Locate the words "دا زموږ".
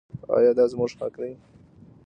0.57-0.91